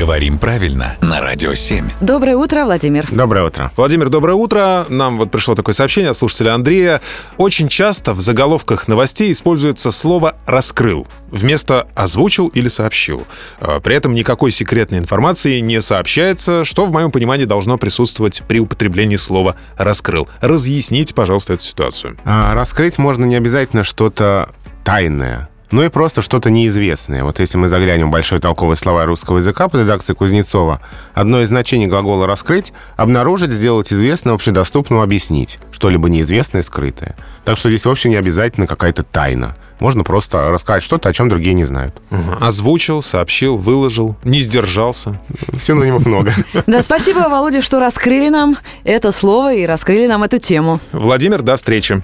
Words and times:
Говорим 0.00 0.38
правильно 0.38 0.96
на 1.02 1.20
Радио 1.20 1.52
7. 1.52 1.86
Доброе 2.00 2.34
утро, 2.34 2.64
Владимир. 2.64 3.06
Доброе 3.10 3.44
утро. 3.44 3.70
Владимир, 3.76 4.08
доброе 4.08 4.32
утро. 4.32 4.86
Нам 4.88 5.18
вот 5.18 5.30
пришло 5.30 5.54
такое 5.54 5.74
сообщение 5.74 6.08
от 6.08 6.16
слушателя 6.16 6.54
Андрея. 6.54 7.02
Очень 7.36 7.68
часто 7.68 8.14
в 8.14 8.22
заголовках 8.22 8.88
новостей 8.88 9.30
используется 9.30 9.90
слово 9.90 10.36
«раскрыл» 10.46 11.06
вместо 11.30 11.86
«озвучил» 11.94 12.48
или 12.48 12.68
«сообщил». 12.68 13.26
А, 13.60 13.78
При 13.80 13.94
этом 13.94 14.14
никакой 14.14 14.52
секретной 14.52 14.96
информации 14.96 15.60
не 15.60 15.82
сообщается, 15.82 16.64
что, 16.64 16.86
в 16.86 16.92
моем 16.92 17.10
понимании, 17.10 17.44
должно 17.44 17.76
присутствовать 17.76 18.42
при 18.48 18.58
употреблении 18.58 19.16
слова 19.16 19.56
«раскрыл». 19.76 20.28
Разъясните, 20.40 21.12
пожалуйста, 21.12 21.52
эту 21.52 21.64
ситуацию. 21.64 22.16
А, 22.24 22.54
раскрыть 22.54 22.96
можно 22.96 23.26
не 23.26 23.36
обязательно 23.36 23.84
что-то 23.84 24.48
тайное. 24.82 25.49
Ну 25.70 25.84
и 25.84 25.88
просто 25.88 26.20
что-то 26.20 26.50
неизвестное. 26.50 27.22
Вот 27.22 27.38
если 27.38 27.56
мы 27.56 27.68
заглянем 27.68 28.08
в 28.08 28.12
большой 28.12 28.40
толковый 28.40 28.76
словарь 28.76 29.06
русского 29.06 29.36
языка 29.36 29.68
под 29.68 29.82
редакцией 29.82 30.16
Кузнецова, 30.16 30.80
одно 31.14 31.42
из 31.42 31.48
значений 31.48 31.86
глагола 31.86 32.26
«раскрыть»— 32.26 32.72
обнаружить, 32.96 33.52
сделать 33.52 33.92
известно, 33.92 34.32
общедоступно 34.32 35.02
объяснить. 35.02 35.58
Что-либо 35.70 36.08
неизвестное, 36.08 36.62
скрытое. 36.62 37.16
Так 37.44 37.56
что 37.56 37.68
здесь 37.68 37.84
вообще 37.84 38.08
не 38.08 38.16
обязательно 38.16 38.66
какая-то 38.66 39.04
тайна. 39.04 39.54
Можно 39.78 40.04
просто 40.04 40.50
рассказать 40.50 40.82
что-то, 40.82 41.08
о 41.08 41.12
чем 41.12 41.28
другие 41.28 41.54
не 41.54 41.64
знают. 41.64 41.94
Озвучил, 42.40 43.00
сообщил, 43.00 43.56
выложил, 43.56 44.14
не 44.24 44.42
сдержался. 44.42 45.18
Синонимов 45.58 46.04
много. 46.04 46.34
Да, 46.66 46.82
спасибо, 46.82 47.28
Володя, 47.30 47.62
что 47.62 47.80
раскрыли 47.80 48.28
нам 48.28 48.58
это 48.84 49.10
слово 49.10 49.54
и 49.54 49.64
раскрыли 49.64 50.06
нам 50.06 50.22
эту 50.22 50.38
тему. 50.38 50.80
Владимир, 50.92 51.40
до 51.42 51.56
встречи. 51.56 52.02